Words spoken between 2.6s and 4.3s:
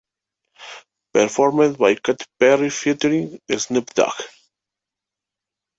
featuring Snoop Dogg.